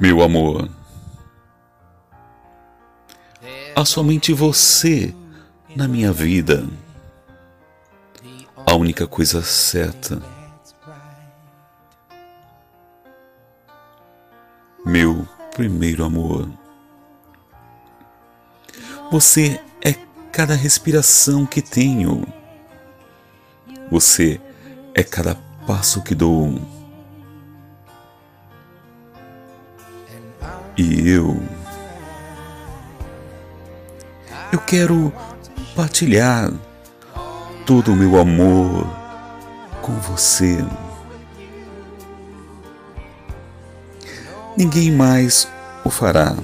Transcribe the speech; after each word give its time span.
Meu 0.00 0.22
amor, 0.22 0.66
há 3.76 3.84
somente 3.84 4.32
você 4.32 5.14
na 5.76 5.86
minha 5.86 6.10
vida. 6.10 6.66
A 8.66 8.74
única 8.74 9.06
coisa 9.06 9.42
certa. 9.42 10.22
Meu 14.86 15.28
primeiro 15.54 16.02
amor. 16.02 16.48
Você 19.12 19.60
é 19.84 19.92
cada 20.32 20.54
respiração 20.54 21.44
que 21.44 21.60
tenho. 21.60 22.26
Você 23.90 24.40
é 24.94 25.02
cada 25.02 25.34
passo 25.66 26.02
que 26.02 26.14
dou. 26.14 26.79
Eu. 30.92 31.40
Eu 34.50 34.58
quero 34.58 35.12
partilhar 35.76 36.50
todo 37.64 37.92
o 37.92 37.96
meu 37.96 38.18
amor 38.18 38.84
com 39.80 39.92
você. 40.00 40.58
Ninguém 44.56 44.90
mais 44.90 45.46
o 45.84 45.90
fará. 45.90 46.34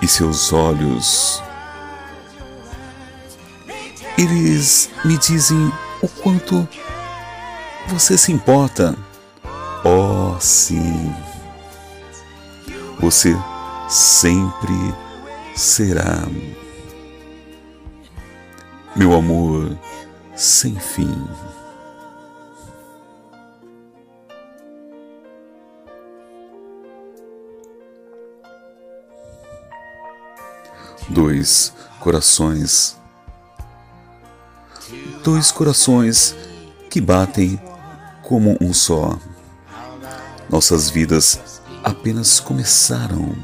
E 0.00 0.08
seus 0.08 0.52
olhos, 0.52 1.40
eles 4.18 4.90
me 5.04 5.16
dizem 5.16 5.72
o 6.02 6.08
quanto 6.08 6.68
você 7.86 8.18
se 8.18 8.32
importa 8.32 8.96
Sim. 10.40 11.12
Você 13.00 13.34
sempre 13.88 14.72
será 15.54 16.26
meu 18.94 19.14
amor 19.14 19.78
sem 20.34 20.78
fim. 20.78 21.28
Dois 31.08 31.72
corações, 32.00 32.96
dois 35.22 35.50
corações 35.50 36.34
que 36.88 37.00
batem 37.00 37.60
como 38.22 38.56
um 38.60 38.72
só. 38.72 39.18
Nossas 40.52 40.90
vidas 40.90 41.62
apenas 41.82 42.38
começaram. 42.38 43.34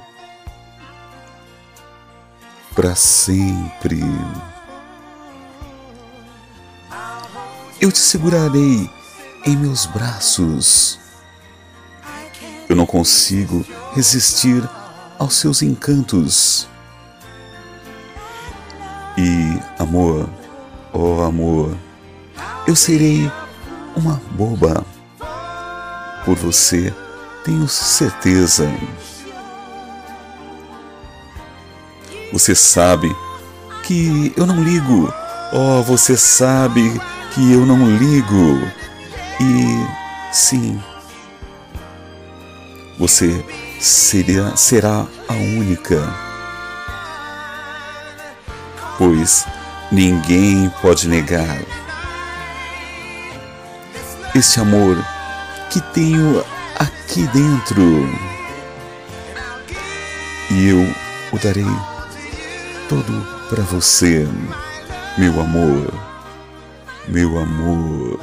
Para 2.75 2.95
sempre. 2.95 4.03
Eu 7.81 7.91
te 7.91 7.99
segurarei 7.99 8.91
em 9.47 9.57
meus 9.57 9.87
braços. 9.87 11.01
Eu 12.69 12.77
não 12.77 12.85
consigo 12.85 13.65
resistir 13.95 14.63
aos 15.19 15.33
seus 15.37 15.63
encantos. 15.63 16.69
E, 19.17 19.59
amor, 19.79 20.29
oh 20.93 21.23
amor, 21.23 21.75
eu 22.67 22.77
serei 22.77 23.33
uma 23.97 24.21
boba 24.33 24.85
por 26.28 26.37
você, 26.37 26.93
tenho 27.43 27.66
certeza. 27.66 28.71
Você 32.31 32.55
sabe 32.55 33.11
que 33.83 34.34
eu 34.37 34.44
não 34.44 34.62
ligo. 34.62 35.11
Oh, 35.55 35.83
você 35.83 36.19
sabe 36.19 37.00
que 37.33 37.50
eu 37.50 37.65
não 37.65 37.97
ligo. 37.97 38.61
E 39.41 39.87
sim, 40.31 40.78
você 42.99 43.43
seria, 43.81 44.55
será 44.55 45.06
a 45.28 45.33
única. 45.33 46.15
Pois 48.99 49.47
ninguém 49.91 50.71
pode 50.83 51.09
negar 51.09 51.59
este 54.34 54.61
amor 54.61 55.03
que 55.71 55.81
tenho 55.93 56.45
aqui 56.79 57.27
dentro. 57.29 57.83
E 60.51 60.69
eu 60.69 60.81
o 61.33 61.39
darei 61.39 61.65
todo 62.89 63.27
para 63.49 63.62
você, 63.65 64.27
meu 65.19 65.41
amor, 65.41 65.93
meu 67.06 67.39
amor, 67.39 68.21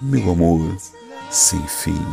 meu 0.00 0.30
amor 0.30 0.76
sem 1.30 1.62
fim. 1.66 2.04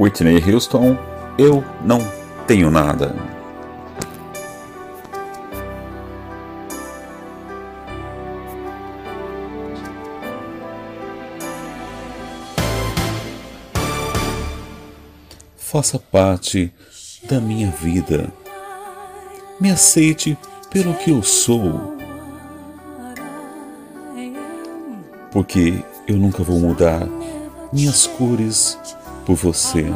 Whitney 0.00 0.42
Houston, 0.50 0.96
eu 1.36 1.62
não 1.84 2.00
tenho 2.46 2.70
nada. 2.70 3.14
Faça 15.54 15.98
parte 15.98 16.72
da 17.24 17.38
minha 17.38 17.70
vida. 17.70 18.32
Me 19.60 19.70
aceite 19.70 20.38
pelo 20.70 20.94
que 20.94 21.10
eu 21.10 21.22
sou. 21.22 21.98
Porque 25.30 25.84
eu 26.08 26.16
nunca 26.16 26.42
vou 26.42 26.58
mudar 26.58 27.06
minhas 27.70 28.06
cores 28.06 28.78
por 29.30 29.36
você. 29.36 29.86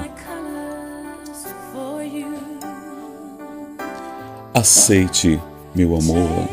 Aceite, 4.53 5.41
meu 5.75 5.97
amor. 5.97 6.49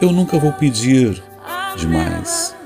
Eu 0.00 0.10
nunca 0.10 0.38
vou 0.40 0.52
pedir 0.54 1.22
demais. 1.76 2.56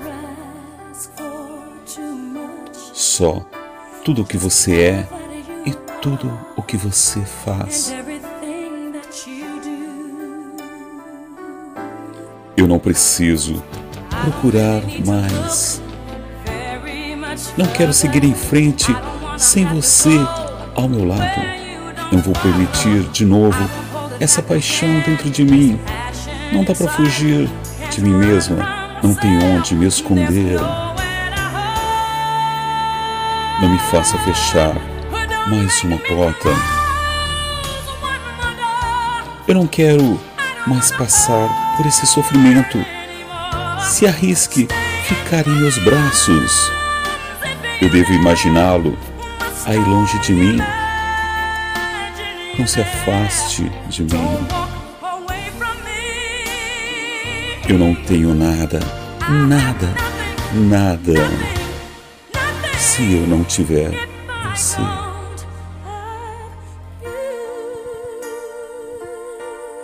Só 2.91 3.45
tudo 4.03 4.23
o 4.23 4.25
que 4.25 4.37
você 4.37 4.81
é 4.81 5.07
e 5.65 5.71
tudo 6.01 6.35
o 6.57 6.63
que 6.63 6.75
você 6.75 7.21
faz. 7.21 7.93
Eu 12.57 12.67
não 12.67 12.79
preciso 12.79 13.63
procurar 14.23 14.81
mais. 15.05 15.88
Não 17.57 17.65
quero 17.67 17.93
seguir 17.93 18.23
em 18.23 18.33
frente 18.33 18.95
sem 19.37 19.65
você 19.65 20.17
ao 20.75 20.87
meu 20.87 21.05
lado. 21.05 21.41
Não 22.11 22.19
vou 22.19 22.33
permitir 22.35 23.03
de 23.11 23.25
novo 23.25 23.69
essa 24.19 24.41
paixão 24.41 24.89
dentro 25.05 25.29
de 25.29 25.43
mim. 25.43 25.79
Não 26.51 26.63
dá 26.63 26.73
para 26.73 26.89
fugir 26.89 27.49
de 27.91 28.01
mim 28.01 28.13
mesma. 28.13 28.99
Não 29.03 29.13
tem 29.13 29.37
onde 29.43 29.75
me 29.75 29.87
esconder. 29.87 30.59
Não 33.61 33.69
me 33.69 33.79
faça 33.91 34.17
fechar 34.19 34.75
mais 35.47 35.83
uma 35.83 35.97
porta. 35.97 36.49
Eu 39.47 39.55
não 39.55 39.67
quero 39.67 40.19
mais 40.67 40.91
passar 40.91 41.75
por 41.75 41.85
esse 41.85 42.05
sofrimento. 42.05 42.77
Se 43.81 44.05
arrisque 44.05 44.67
ficar 45.07 45.47
em 45.47 45.55
meus 45.59 45.77
braços. 45.79 46.78
Eu 47.81 47.89
devo 47.89 48.11
imaginá-lo 48.11 48.97
aí 49.65 49.77
longe 49.77 50.19
de 50.19 50.33
mim. 50.33 50.57
Não 52.57 52.67
se 52.67 52.81
afaste 52.81 53.71
de 53.87 54.03
mim. 54.03 54.47
Eu 57.69 57.77
não 57.77 57.95
tenho 57.95 58.33
nada, 58.35 58.79
nada, 59.47 59.87
nada. 60.53 61.13
Se 62.77 63.13
eu 63.13 63.25
não 63.27 63.45
tiver 63.45 63.91
você. 64.51 64.81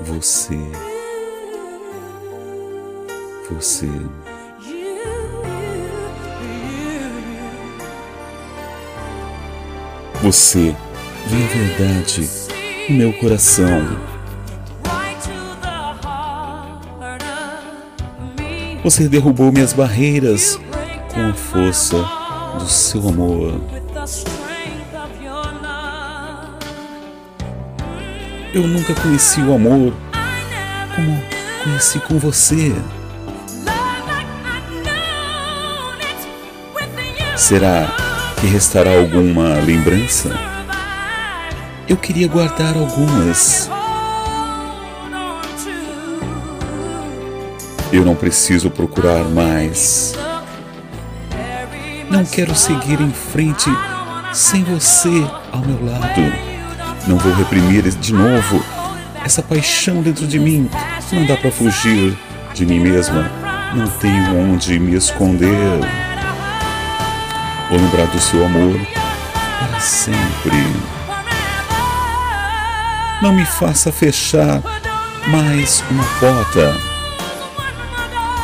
Você. 0.01 0.59
Você. 3.49 3.89
Você 10.25 10.75
vê 11.27 11.43
a 11.43 11.77
verdade 11.77 12.27
no 12.89 12.95
meu 12.95 13.13
coração. 13.13 13.99
Você 18.83 19.07
derrubou 19.07 19.51
minhas 19.51 19.71
barreiras 19.71 20.59
com 21.13 21.29
a 21.29 21.33
força 21.35 21.97
do 22.57 22.67
seu 22.67 23.07
amor. 23.07 23.61
Eu 28.51 28.65
nunca 28.65 28.95
conheci 28.95 29.41
o 29.41 29.53
amor 29.53 29.93
como 30.95 31.23
conheci 31.63 31.99
com 31.99 32.17
você. 32.17 32.73
Será 37.37 38.04
que 38.45 38.51
restará 38.51 38.91
alguma 38.91 39.55
lembrança? 39.55 40.29
Eu 41.87 41.97
queria 41.97 42.27
guardar 42.27 42.77
algumas. 42.77 43.67
Eu 47.91 48.05
não 48.05 48.13
preciso 48.13 48.69
procurar 48.69 49.23
mais. 49.23 50.13
Não 52.11 52.23
quero 52.23 52.53
seguir 52.53 53.01
em 53.01 53.11
frente 53.11 53.69
sem 54.31 54.63
você 54.63 55.25
ao 55.51 55.61
meu 55.61 55.83
lado. 55.83 56.21
Não 57.07 57.17
vou 57.17 57.33
reprimir 57.33 57.89
de 57.89 58.13
novo 58.13 58.63
essa 59.23 59.41
paixão 59.41 60.03
dentro 60.03 60.27
de 60.27 60.37
mim. 60.37 60.69
Não 61.11 61.25
dá 61.25 61.35
para 61.35 61.51
fugir 61.51 62.15
de 62.53 62.63
mim 62.63 62.79
mesma. 62.79 63.27
Não 63.75 63.87
tenho 63.87 64.37
onde 64.37 64.77
me 64.77 64.95
esconder. 64.95 66.14
Vou 67.69 67.79
lembrar 67.79 68.05
do 68.07 68.19
seu 68.19 68.45
amor 68.45 68.79
para 69.59 69.79
sempre. 69.79 70.75
Não 73.21 73.33
me 73.33 73.45
faça 73.45 73.91
fechar 73.91 74.61
mais 75.27 75.83
uma 75.89 76.03
porta. 76.19 76.75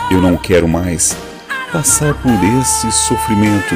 Eu 0.10 0.22
não 0.22 0.36
quero 0.36 0.68
mais 0.68 1.16
passar 1.72 2.16
por 2.16 2.32
esse 2.60 2.92
sofrimento. 2.92 3.76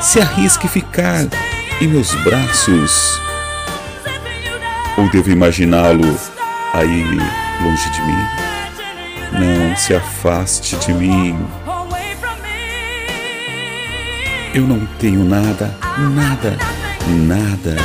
Se 0.00 0.20
arrisque 0.20 0.66
ficar 0.66 1.26
em 1.80 1.86
meus 1.86 2.14
braços. 2.24 3.20
Ou 4.96 5.08
devo 5.10 5.30
imaginá-lo 5.30 6.18
aí 6.72 7.04
longe 7.62 7.90
de 7.90 8.02
mim? 8.02 8.26
Não 9.32 9.76
se 9.76 9.94
afaste 9.94 10.76
de 10.76 10.94
mim. 10.94 11.38
Eu 14.54 14.66
não 14.66 14.84
tenho 14.98 15.24
nada, 15.24 15.74
nada, 16.14 16.58
nada. 17.08 17.76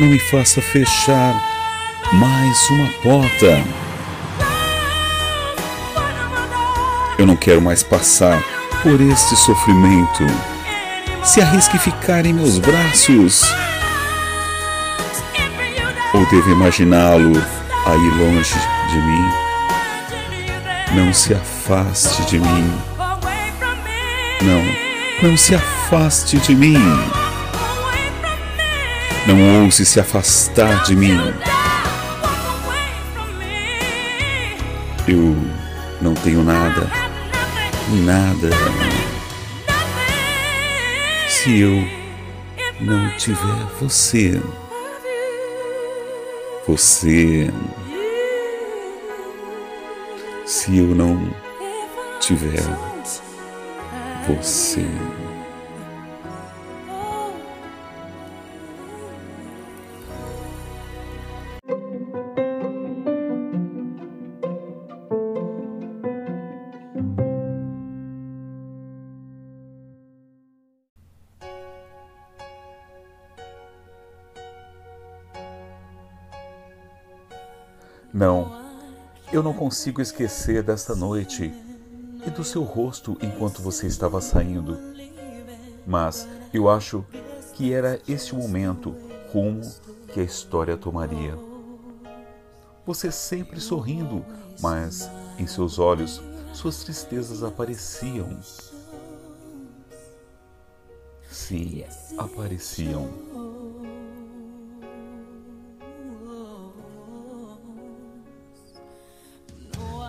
Não 0.00 0.08
me 0.08 0.18
faça 0.18 0.60
fechar 0.60 1.40
mais 2.12 2.70
uma 2.70 2.88
porta. 3.00 3.64
Eu 7.16 7.26
não 7.26 7.36
quero 7.36 7.62
mais 7.62 7.84
passar 7.84 8.42
por 8.82 9.00
este 9.00 9.36
sofrimento 9.36 10.26
se 11.22 11.40
arrisque 11.40 11.78
ficar 11.78 12.26
em 12.26 12.32
meus 12.32 12.58
braços? 12.58 13.42
Ou 16.12 16.26
devo 16.26 16.50
imaginá-lo 16.50 17.40
aí 17.86 18.10
longe 18.18 18.58
de 18.90 18.96
mim? 18.96 19.49
Não 20.94 21.12
se 21.12 21.34
afaste 21.34 22.24
de 22.26 22.38
mim. 22.38 22.80
Não, 24.42 25.28
não 25.28 25.36
se 25.36 25.54
afaste 25.54 26.38
de 26.38 26.54
mim. 26.54 26.78
Não 29.26 29.62
ouse 29.62 29.84
se 29.86 30.00
afastar 30.00 30.82
de 30.84 30.96
mim. 30.96 31.18
Eu 35.06 35.36
não 36.00 36.14
tenho 36.14 36.42
nada, 36.42 36.90
nada 38.04 38.50
se 41.42 41.60
eu 41.60 41.88
não 42.80 43.16
tiver 43.16 43.64
você. 43.80 44.38
Você. 46.66 47.50
Se 50.52 50.78
eu 50.78 50.96
não 50.96 51.16
tiver 52.18 52.58
você. 54.26 54.84
Não, 78.12 78.59
eu 79.32 79.42
não 79.44 79.54
consigo 79.54 80.00
esquecer 80.00 80.62
desta 80.62 80.94
noite 80.94 81.52
e 82.26 82.30
do 82.30 82.42
seu 82.42 82.64
rosto 82.64 83.16
enquanto 83.22 83.62
você 83.62 83.86
estava 83.86 84.20
saindo. 84.20 84.76
Mas 85.86 86.26
eu 86.52 86.68
acho 86.68 87.04
que 87.54 87.72
era 87.72 88.00
este 88.08 88.34
momento, 88.34 88.94
rumo 89.32 89.60
que 90.12 90.18
a 90.18 90.24
história 90.24 90.76
tomaria. 90.76 91.38
Você 92.84 93.12
sempre 93.12 93.60
sorrindo, 93.60 94.24
mas 94.60 95.08
em 95.38 95.46
seus 95.46 95.78
olhos 95.78 96.20
suas 96.52 96.82
tristezas 96.82 97.44
apareciam. 97.44 98.40
Sim, 101.30 101.84
apareciam. 102.18 103.08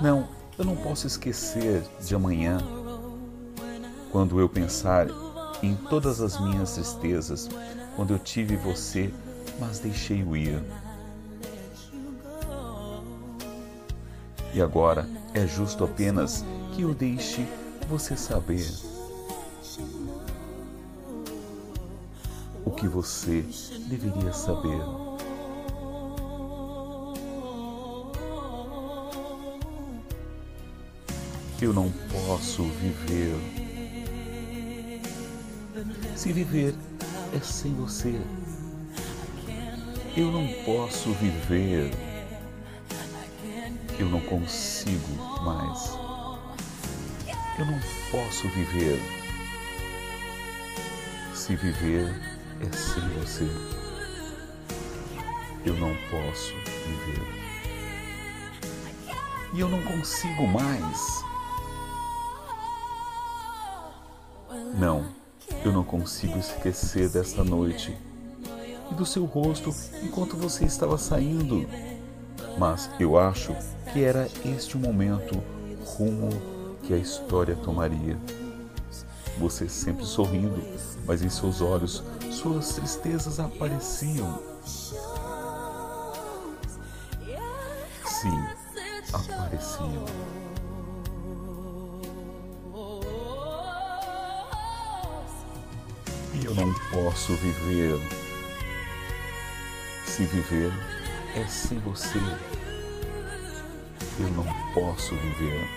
Não, 0.02 0.28
eu 0.58 0.66
não 0.66 0.76
posso 0.76 1.06
esquecer 1.06 1.84
de 2.04 2.16
amanhã, 2.16 2.58
quando 4.12 4.40
eu 4.40 4.50
pensar 4.50 5.08
em 5.62 5.76
todas 5.76 6.20
as 6.22 6.42
minhas 6.42 6.74
tristezas, 6.74 7.48
quando 7.96 8.12
eu 8.12 8.18
tive 8.18 8.56
você, 8.56 9.14
mas 9.60 9.78
deixei-o 9.78 10.36
ir. 10.36 10.60
E 14.56 14.62
agora 14.62 15.08
é 15.36 15.46
justo 15.46 15.84
apenas 15.84 16.44
que 16.74 16.82
eu 16.82 16.96
deixe 16.96 17.48
você 17.88 18.18
saber 18.18 18.68
o 22.66 22.72
que 22.72 22.88
você 22.88 23.46
deveria 23.88 24.34
saber. 24.34 25.11
Eu 31.66 31.74
não 31.74 31.92
posso 31.92 32.64
viver. 32.64 33.36
Se 36.16 36.34
viver 36.34 36.74
é 37.36 37.40
sem 37.40 37.74
você. 37.76 38.20
Eu 40.18 40.32
não 40.32 40.48
posso 40.66 41.14
viver. 41.14 41.92
Eu 44.00 44.10
não 44.10 44.22
consigo 44.22 45.16
mais. 45.44 45.92
Eu 47.60 47.66
não 47.66 47.80
posso 48.10 48.48
viver. 48.50 49.00
Se 51.36 51.56
viver 51.56 52.10
é 52.60 52.76
sem 52.76 53.08
você. 53.20 53.48
Eu 55.64 55.76
não 55.76 55.96
posso 56.10 56.54
viver. 56.88 57.42
E 59.54 59.60
eu 59.60 59.70
não 59.70 59.82
consigo 59.84 60.48
mais. 60.48 61.31
Não, 64.82 65.06
eu 65.64 65.72
não 65.72 65.84
consigo 65.84 66.40
esquecer 66.40 67.08
dessa 67.08 67.44
noite 67.44 67.96
e 68.90 68.96
do 68.96 69.06
seu 69.06 69.26
rosto 69.26 69.70
enquanto 70.02 70.36
você 70.36 70.66
estava 70.66 70.98
saindo. 70.98 71.70
Mas 72.58 72.90
eu 73.00 73.16
acho 73.16 73.56
que 73.94 74.04
era 74.04 74.28
este 74.44 74.76
o 74.76 74.80
momento 74.80 75.40
rumo 75.86 76.32
que 76.82 76.96
a 76.96 76.98
história 76.98 77.56
tomaria. 77.58 78.18
Você 79.38 79.70
sempre 79.70 80.04
sorrindo, 80.04 80.64
mas 81.06 81.22
em 81.22 81.30
seus 81.30 81.62
olhos 81.62 82.04
suas 82.32 82.74
tristezas 82.74 83.40
apareciam. 83.40 84.42
Sim, 88.04 88.46
apareciam. 89.14 90.51
Eu 96.44 96.56
não 96.56 96.74
posso 96.92 97.34
viver. 97.36 98.00
Se 100.06 100.24
viver 100.26 100.72
é 101.36 101.46
sem 101.46 101.78
você. 101.80 102.20
Eu 104.20 104.30
não 104.32 104.46
posso 104.74 105.16
viver. 105.16 105.68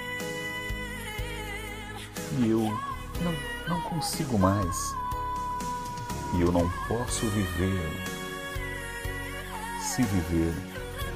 E 2.38 2.50
eu 2.50 2.60
não, 3.22 3.34
não 3.68 3.80
consigo 3.82 4.38
mais. 4.38 4.94
E 6.36 6.40
eu 6.40 6.50
não 6.50 6.68
posso 6.88 7.26
viver. 7.26 7.90
Se 9.82 10.02
viver 10.02 10.54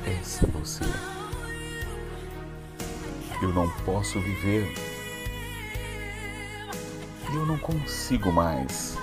é 0.07 0.23
sem 0.23 0.49
você. 0.51 0.85
Eu 3.43 3.49
não 3.55 3.69
posso 3.85 4.21
viver. 4.21 4.75
E 7.31 7.35
eu 7.35 7.47
não 7.47 7.59
consigo 7.59 8.31
mais. 8.31 8.99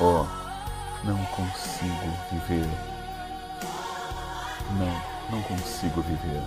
Oh, 0.00 0.26
não 1.04 1.24
consigo 1.26 2.12
viver. 2.32 2.68
Não, 4.76 5.30
não 5.30 5.42
consigo 5.44 6.02
viver. 6.02 6.42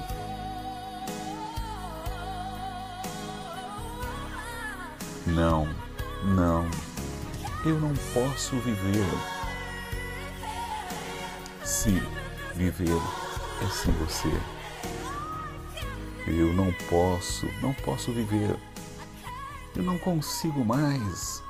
Não, 5.28 5.66
não, 6.24 6.70
eu 7.64 7.80
não 7.80 7.94
posso 8.14 8.58
viver. 8.58 9.06
Se 11.64 12.02
viver 12.54 13.02
é 13.62 13.70
sem 13.70 13.94
você, 13.94 14.42
eu 16.28 16.52
não 16.54 16.74
posso, 16.90 17.46
não 17.62 17.74
posso 17.74 18.12
viver. 18.12 18.58
Eu 19.74 19.84
não 19.84 19.98
consigo 19.98 20.66
mais. 20.66 21.47